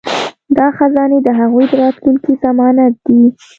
دا 0.57 0.67
خزانې 0.77 1.19
د 1.23 1.29
هغوی 1.39 1.65
د 1.71 1.73
راتلونکي 1.83 2.33
ضمانت 2.43 2.93
دي. 3.07 3.21